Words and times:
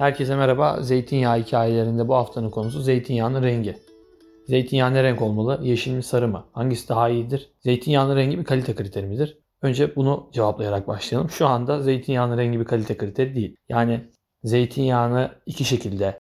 Herkese 0.00 0.36
merhaba. 0.36 0.82
Zeytinyağı 0.82 1.38
hikayelerinde 1.38 2.08
bu 2.08 2.14
haftanın 2.14 2.50
konusu 2.50 2.80
zeytinyağının 2.80 3.42
rengi. 3.42 3.76
Zeytinyağı 4.46 4.94
ne 4.94 5.02
renk 5.02 5.22
olmalı? 5.22 5.60
Yeşil 5.62 5.92
mi 5.92 6.02
sarı 6.02 6.28
mı? 6.28 6.44
Hangisi 6.52 6.88
daha 6.88 7.08
iyidir? 7.08 7.50
Zeytinyağının 7.58 8.16
rengi 8.16 8.38
bir 8.38 8.44
kalite 8.44 8.74
kriteri 8.74 9.06
midir? 9.06 9.38
Önce 9.62 9.96
bunu 9.96 10.30
cevaplayarak 10.32 10.88
başlayalım. 10.88 11.30
Şu 11.30 11.46
anda 11.46 11.80
zeytinyağının 11.82 12.38
rengi 12.38 12.60
bir 12.60 12.64
kalite 12.64 12.96
kriteri 12.96 13.34
değil. 13.34 13.56
Yani 13.68 14.10
zeytinyağını 14.44 15.30
iki 15.46 15.64
şekilde 15.64 16.18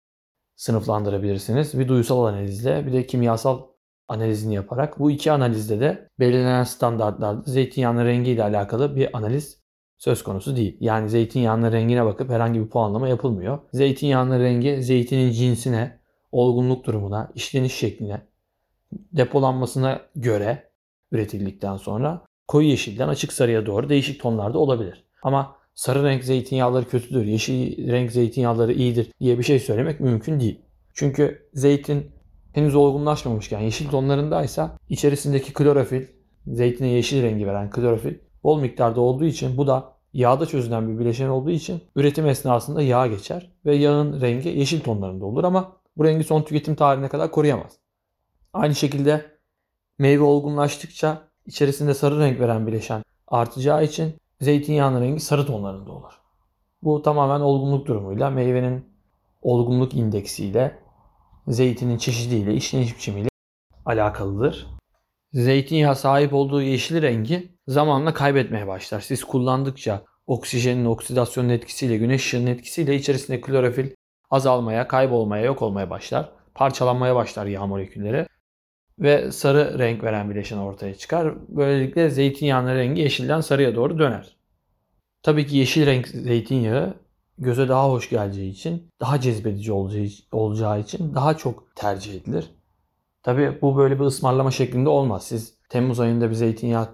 sınıflandırabilirsiniz. 0.56 1.80
Bir 1.80 1.88
duysal 1.88 2.26
analizle 2.26 2.86
bir 2.88 2.94
de 2.94 3.08
kimyasal 3.08 3.62
analizini 4.08 4.56
yaparak. 4.56 5.00
Bu 5.00 5.12
iki 5.12 5.32
analizde 5.32 5.80
de 5.80 6.10
belirlenen 6.20 6.64
standartlarda 6.64 7.52
zeytinyağının 7.52 8.06
rengiyle 8.06 8.44
alakalı 8.44 8.96
bir 8.96 9.18
analiz 9.18 9.67
söz 9.98 10.24
konusu 10.24 10.56
değil. 10.56 10.78
Yani 10.80 11.10
zeytinyağının 11.10 11.72
rengine 11.72 12.06
bakıp 12.06 12.30
herhangi 12.30 12.60
bir 12.60 12.68
puanlama 12.68 13.08
yapılmıyor. 13.08 13.60
Zeytinyağının 13.74 14.40
rengi 14.40 14.84
zeytinin 14.84 15.32
cinsine, 15.32 16.00
olgunluk 16.32 16.86
durumuna, 16.86 17.32
işleniş 17.36 17.74
şekline, 17.74 18.22
depolanmasına 18.92 20.02
göre 20.16 20.64
üretildikten 21.12 21.78
sonra 21.78 22.26
koyu 22.48 22.68
yeşilden 22.68 23.08
açık 23.08 23.34
sarıya 23.34 23.66
doğru 23.66 23.90
değişik 23.90 24.22
tonlarda 24.22 24.60
olabilir. 24.60 25.04
Ama 25.24 25.56
sarı 25.76 26.04
renk 26.04 26.24
zeytinyağları 26.24 26.90
kötüdür, 26.90 27.26
yeşil 27.26 27.92
renk 27.92 28.12
zeytinyağları 28.12 28.74
iyidir 28.74 29.12
diye 29.20 29.38
bir 29.38 29.44
şey 29.44 29.60
söylemek 29.60 30.00
mümkün 30.00 30.40
değil. 30.40 30.62
Çünkü 30.94 31.50
zeytin 31.54 32.12
henüz 32.54 32.76
olgunlaşmamışken 32.76 33.60
yeşil 33.60 33.90
tonlarındaysa 33.90 34.78
içerisindeki 34.90 35.54
klorofil, 35.54 36.06
zeytine 36.48 36.88
yeşil 36.88 37.24
rengi 37.24 37.48
veren 37.48 37.70
klorofil 37.70 38.14
bol 38.48 38.60
miktarda 38.60 39.02
olduğu 39.02 39.26
için 39.26 39.58
bu 39.58 39.68
da 39.68 39.94
yağda 40.14 40.46
çözülen 40.46 40.90
bir 40.90 41.00
bileşen 41.00 41.30
olduğu 41.30 41.50
için 41.50 41.82
üretim 41.96 42.28
esnasında 42.28 42.82
yağ 42.82 43.08
geçer 43.08 43.52
ve 43.66 43.76
yağın 43.76 44.22
rengi 44.22 44.50
yeşil 44.50 44.82
tonlarında 44.82 45.26
olur 45.26 45.44
ama 45.44 45.72
bu 45.98 46.06
rengi 46.06 46.24
son 46.24 46.42
tüketim 46.42 46.76
tarihine 46.76 47.10
kadar 47.10 47.32
koruyamaz. 47.32 47.78
Aynı 48.54 48.76
şekilde 48.76 49.26
meyve 50.00 50.24
olgunlaştıkça 50.24 51.22
içerisinde 51.46 51.94
sarı 51.94 52.20
renk 52.20 52.40
veren 52.40 52.68
bileşen 52.68 53.04
artacağı 53.28 53.84
için 53.84 54.16
zeytinyağının 54.42 55.02
rengi 55.02 55.20
sarı 55.20 55.46
tonlarında 55.46 55.92
olur. 55.92 56.14
Bu 56.84 57.02
tamamen 57.02 57.40
olgunluk 57.40 57.88
durumuyla, 57.88 58.30
meyvenin 58.30 58.86
olgunluk 59.42 59.94
indeksiyle, 59.94 60.80
zeytinin 61.48 61.98
çeşidiyle, 61.98 62.54
işleniş 62.54 62.96
biçimiyle 62.96 63.30
alakalıdır. 63.86 64.77
Zeytinyağı 65.34 65.96
sahip 65.96 66.34
olduğu 66.34 66.62
yeşil 66.62 67.02
rengi 67.02 67.52
zamanla 67.68 68.14
kaybetmeye 68.14 68.68
başlar. 68.68 69.00
Siz 69.00 69.24
kullandıkça 69.24 70.04
oksijenin 70.28 70.86
oksidasyonun 70.86 71.50
etkisiyle, 71.50 71.98
güneş 71.98 72.26
ışığının 72.26 72.48
etkisiyle 72.48 72.96
içerisinde 72.96 73.42
klorofil 73.42 73.90
azalmaya, 74.30 74.88
kaybolmaya, 74.88 75.44
yok 75.44 75.62
olmaya 75.62 75.90
başlar. 75.90 76.30
Parçalanmaya 76.56 77.16
başlar 77.16 77.46
yağ 77.46 77.66
molekülleri 77.66 78.28
ve 79.00 79.32
sarı 79.32 79.80
renk 79.80 80.04
veren 80.04 80.30
bileşen 80.30 80.58
ortaya 80.58 80.96
çıkar. 80.96 81.34
Böylelikle 81.50 82.10
zeytinyağının 82.10 82.76
rengi 82.76 83.02
yeşilden 83.02 83.42
sarıya 83.42 83.76
doğru 83.76 84.00
döner. 84.00 84.38
Tabii 85.24 85.48
ki 85.48 85.58
yeşil 85.58 85.86
renk 85.86 86.08
zeytinyağı 86.08 86.94
göze 87.38 87.70
daha 87.70 87.90
hoş 87.90 88.10
geleceği 88.10 88.52
için, 88.52 88.90
daha 89.00 89.22
cezbedici 89.22 89.72
olacağı 90.32 90.80
için 90.80 91.16
daha 91.16 91.38
çok 91.38 91.76
tercih 91.76 92.16
edilir. 92.16 92.52
Tabii 93.28 93.58
bu 93.62 93.78
böyle 93.78 94.00
bir 94.00 94.06
ısmarlama 94.06 94.52
şeklinde 94.52 94.90
olmaz. 94.90 95.24
Siz 95.24 95.54
Temmuz 95.70 96.00
ayında 96.00 96.30
bir 96.30 96.36
zeytinyağı 96.36 96.88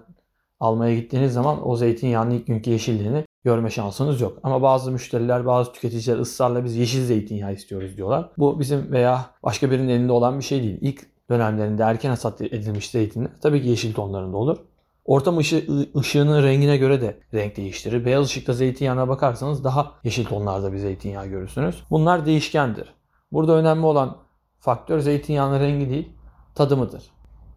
almaya 0.60 0.94
gittiğiniz 0.94 1.32
zaman 1.32 1.68
o 1.68 1.76
zeytinyağının 1.76 2.30
ilk 2.30 2.46
günkü 2.46 2.70
yeşilliğini 2.70 3.24
görme 3.44 3.70
şansınız 3.70 4.20
yok. 4.20 4.38
Ama 4.42 4.62
bazı 4.62 4.92
müşteriler, 4.92 5.46
bazı 5.46 5.72
tüketiciler 5.72 6.18
ısrarla 6.18 6.64
biz 6.64 6.76
yeşil 6.76 7.04
zeytinyağı 7.04 7.52
istiyoruz 7.52 7.96
diyorlar. 7.96 8.30
Bu 8.38 8.60
bizim 8.60 8.92
veya 8.92 9.26
başka 9.42 9.70
birinin 9.70 9.88
elinde 9.88 10.12
olan 10.12 10.38
bir 10.38 10.44
şey 10.44 10.62
değil. 10.62 10.78
İlk 10.80 11.06
dönemlerinde 11.30 11.82
erken 11.82 12.10
hasat 12.10 12.40
edilmiş 12.40 12.90
zeytinler 12.90 13.30
tabii 13.42 13.62
ki 13.62 13.68
yeşil 13.68 13.94
tonlarında 13.94 14.36
olur. 14.36 14.56
Ortam 15.04 15.38
ışı, 15.38 15.86
ışığının 15.96 16.42
rengine 16.42 16.76
göre 16.76 17.00
de 17.00 17.20
renk 17.34 17.56
değiştirir. 17.56 18.04
Beyaz 18.04 18.26
ışıkta 18.26 18.52
zeytinyağına 18.52 19.08
bakarsanız 19.08 19.64
daha 19.64 19.92
yeşil 20.04 20.24
tonlarda 20.24 20.72
bir 20.72 20.78
zeytinyağı 20.78 21.26
görürsünüz. 21.26 21.84
Bunlar 21.90 22.26
değişkendir. 22.26 22.94
Burada 23.32 23.52
önemli 23.52 23.86
olan 23.86 24.16
faktör 24.58 24.98
zeytinyağının 24.98 25.60
rengi 25.60 25.90
değil, 25.90 26.08
tadımıdır. 26.54 27.02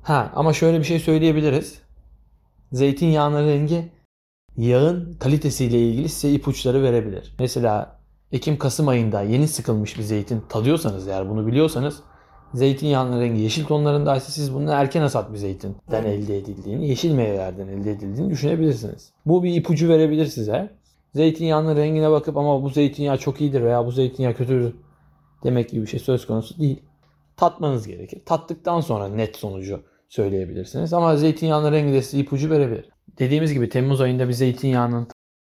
Ha 0.04 0.32
ama 0.36 0.54
şöyle 0.54 0.80
bir 0.80 0.84
şey 0.84 1.00
söyleyebiliriz. 1.00 1.82
Zeytinyağının 2.72 3.48
rengi 3.48 3.92
yağın 4.58 5.18
kalitesiyle 5.20 5.80
ilgili 5.80 6.10
size 6.10 6.34
ipuçları 6.34 6.84
verebilir. 6.84 7.36
Mesela 7.40 8.00
Ekim-Kasım 8.32 8.88
ayında 8.88 9.22
yeni 9.22 9.48
sıkılmış 9.48 9.98
bir 9.98 10.04
zeytin 10.04 10.44
tadıyorsanız 10.50 11.08
eğer 11.08 11.30
bunu 11.30 11.48
biliyorsanız 11.48 12.04
zeytinyağının 12.54 13.22
rengi 13.22 13.42
yeşil 13.42 13.66
tonlarındaysa 13.66 14.32
siz 14.32 14.54
bunun 14.54 14.68
erken 14.68 15.02
hasat 15.02 15.34
bir 15.34 15.38
zeytinden 15.38 16.04
elde 16.06 16.38
edildiğini, 16.38 16.88
yeşil 16.88 17.12
meyvelerden 17.12 17.68
elde 17.68 17.92
edildiğini 17.92 18.30
düşünebilirsiniz. 18.30 19.12
Bu 19.26 19.44
bir 19.44 19.56
ipucu 19.56 19.90
verebilir 19.90 20.26
size. 20.26 20.78
Zeytinyağının 21.16 21.76
rengine 21.76 22.12
bakıp 22.12 22.38
ama 22.38 22.64
bu 22.64 22.70
zeytinyağı 22.70 23.18
çok 23.18 23.42
iyidir 23.42 23.62
veya 23.62 23.86
bu 23.86 23.92
zeytinyağı 23.92 24.34
kötüdür 24.34 24.74
demek 25.44 25.70
gibi 25.70 25.82
bir 25.82 25.88
şey 25.88 26.00
söz 26.00 26.28
konusu 26.28 26.60
değil. 26.60 26.82
Tatmanız 27.38 27.88
gerekir. 27.88 28.22
Tattıktan 28.26 28.80
sonra 28.80 29.08
net 29.08 29.36
sonucu 29.36 29.84
söyleyebilirsiniz. 30.10 30.94
Ama 30.94 31.18
zeytinyağının 31.18 31.72
rengi 31.72 31.94
de 31.94 32.02
size 32.02 32.24
ipucu 32.24 32.50
verebilir. 32.50 32.90
Dediğimiz 33.20 33.54
gibi 33.54 33.70
Temmuz 33.70 34.02
ayında 34.02 34.28
bir 34.28 34.34
zeytinyağının 34.34 35.08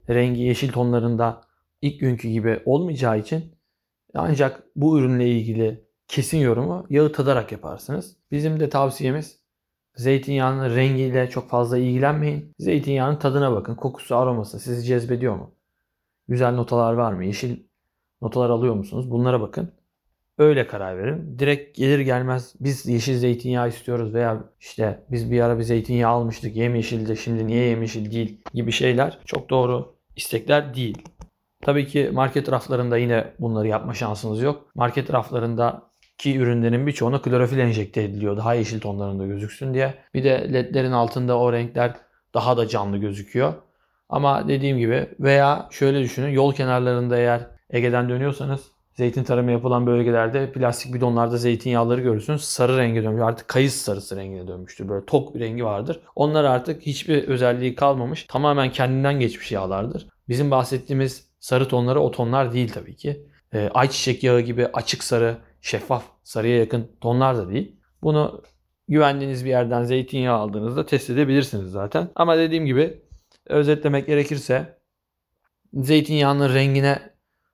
rengi 0.09 0.41
yeşil 0.41 0.71
tonlarında 0.71 1.41
ilk 1.81 1.99
günkü 1.99 2.29
gibi 2.29 2.61
olmayacağı 2.65 3.19
için 3.19 3.55
ancak 4.13 4.63
bu 4.75 4.99
ürünle 4.99 5.29
ilgili 5.29 5.85
kesin 6.07 6.37
yorumu 6.37 6.85
yağı 6.89 7.11
tadarak 7.11 7.51
yaparsınız. 7.51 8.17
Bizim 8.31 8.59
de 8.59 8.69
tavsiyemiz 8.69 9.39
zeytinyağının 9.95 10.75
rengiyle 10.75 11.29
çok 11.29 11.49
fazla 11.49 11.77
ilgilenmeyin. 11.77 12.53
Zeytinyağının 12.59 13.19
tadına 13.19 13.51
bakın. 13.51 13.75
Kokusu, 13.75 14.15
aroması 14.15 14.59
sizi 14.59 14.83
cezbediyor 14.83 15.35
mu? 15.35 15.55
Güzel 16.27 16.53
notalar 16.53 16.93
var 16.93 17.13
mı? 17.13 17.25
Yeşil 17.25 17.63
notalar 18.21 18.49
alıyor 18.49 18.75
musunuz? 18.75 19.11
Bunlara 19.11 19.41
bakın. 19.41 19.78
Öyle 20.39 20.67
karar 20.67 20.97
verin. 20.97 21.39
Direkt 21.39 21.77
gelir 21.77 21.99
gelmez 21.99 22.55
biz 22.59 22.85
yeşil 22.85 23.17
zeytinyağı 23.17 23.69
istiyoruz 23.69 24.13
veya 24.13 24.43
işte 24.59 25.03
biz 25.11 25.31
bir 25.31 25.41
ara 25.41 25.57
bir 25.57 25.63
zeytinyağı 25.63 26.11
almıştık 26.11 26.55
yemyeşildi 26.55 27.17
şimdi 27.17 27.47
niye 27.47 27.65
yemyeşil 27.65 28.11
değil 28.11 28.41
gibi 28.53 28.71
şeyler 28.71 29.19
çok 29.25 29.49
doğru 29.49 29.95
istekler 30.15 30.73
değil. 30.73 30.97
Tabii 31.61 31.87
ki 31.87 32.09
market 32.13 32.51
raflarında 32.51 32.97
yine 32.97 33.33
bunları 33.39 33.67
yapma 33.67 33.93
şansınız 33.93 34.41
yok. 34.41 34.71
Market 34.75 35.13
raflarında 35.13 35.81
ki 36.17 36.37
ürünlerin 36.37 36.87
birçoğuna 36.87 37.21
klorofil 37.21 37.59
enjekte 37.59 38.03
ediliyor 38.03 38.37
daha 38.37 38.53
yeşil 38.53 38.79
tonlarında 38.79 39.25
gözüksün 39.25 39.73
diye. 39.73 39.93
Bir 40.13 40.23
de 40.23 40.53
ledlerin 40.53 40.91
altında 40.91 41.39
o 41.39 41.53
renkler 41.53 41.95
daha 42.33 42.57
da 42.57 42.67
canlı 42.67 42.97
gözüküyor. 42.97 43.53
Ama 44.09 44.47
dediğim 44.47 44.77
gibi 44.77 45.09
veya 45.19 45.67
şöyle 45.71 45.99
düşünün 45.99 46.29
yol 46.29 46.53
kenarlarında 46.53 47.17
eğer 47.17 47.47
Ege'den 47.69 48.09
dönüyorsanız 48.09 48.78
zeytin 48.99 49.23
tarımı 49.23 49.51
yapılan 49.51 49.87
bölgelerde 49.87 50.51
plastik 50.51 50.93
bidonlarda 50.93 51.37
zeytinyağları 51.37 52.01
görürsünüz. 52.01 52.43
Sarı 52.43 52.77
renge 52.77 53.03
dönmüş. 53.03 53.21
Artık 53.21 53.47
kayısı 53.47 53.83
sarısı 53.83 54.15
rengine 54.15 54.47
dönmüştür. 54.47 54.89
Böyle 54.89 55.05
tok 55.05 55.35
bir 55.35 55.39
rengi 55.39 55.65
vardır. 55.65 55.99
Onlar 56.15 56.43
artık 56.43 56.81
hiçbir 56.81 57.27
özelliği 57.27 57.75
kalmamış. 57.75 58.25
Tamamen 58.29 58.71
kendinden 58.71 59.19
geçmiş 59.19 59.51
yağlardır. 59.51 60.07
Bizim 60.27 60.51
bahsettiğimiz 60.51 61.27
sarı 61.39 61.67
tonları 61.67 61.99
o 61.99 62.11
tonlar 62.11 62.53
değil 62.53 62.71
tabii 62.73 62.95
ki. 62.95 63.25
E, 63.53 63.69
ayçiçek 63.73 64.23
yağı 64.23 64.41
gibi 64.41 64.67
açık 64.67 65.03
sarı, 65.03 65.37
şeffaf 65.61 66.03
sarıya 66.23 66.57
yakın 66.57 66.91
tonlar 67.01 67.37
da 67.37 67.49
değil. 67.49 67.75
Bunu 68.03 68.41
güvendiğiniz 68.87 69.45
bir 69.45 69.49
yerden 69.49 69.83
zeytinyağı 69.83 70.37
aldığınızda 70.37 70.85
test 70.85 71.09
edebilirsiniz 71.09 71.71
zaten. 71.71 72.09
Ama 72.15 72.37
dediğim 72.37 72.65
gibi 72.65 73.01
özetlemek 73.45 74.07
gerekirse 74.07 74.79
zeytinyağının 75.73 76.53
rengine 76.53 76.99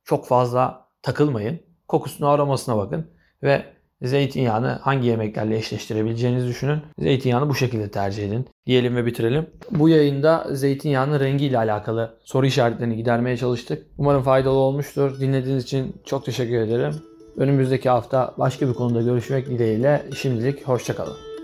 çok 0.04 0.28
fazla 0.28 0.85
takılmayın. 1.06 1.60
Kokusuna 1.88 2.30
aromasına 2.30 2.78
bakın 2.78 3.08
ve 3.44 3.64
zeytinyağını 4.02 4.68
hangi 4.68 5.08
yemeklerle 5.08 5.58
eşleştirebileceğinizi 5.58 6.48
düşünün. 6.48 6.82
Zeytinyağını 7.00 7.50
bu 7.50 7.56
şekilde 7.56 7.92
tercih 7.92 8.28
edin. 8.28 8.48
Diyelim 8.66 8.96
ve 8.96 9.06
bitirelim. 9.06 9.50
Bu 9.72 9.90
yayında 9.90 10.48
zeytinyağının 10.52 11.20
rengiyle 11.20 11.58
alakalı 11.58 12.18
soru 12.24 12.46
işaretlerini 12.46 12.96
gidermeye 12.96 13.38
çalıştık. 13.38 13.86
Umarım 13.98 14.24
faydalı 14.24 14.56
olmuştur. 14.56 15.20
Dinlediğiniz 15.20 15.64
için 15.64 15.96
çok 16.06 16.26
teşekkür 16.26 16.58
ederim. 16.58 16.94
Önümüzdeki 17.38 17.90
hafta 17.90 18.34
başka 18.38 18.68
bir 18.68 18.74
konuda 18.74 19.02
görüşmek 19.02 19.48
dileğiyle 19.48 20.06
şimdilik 20.16 20.68
hoşçakalın. 20.68 21.35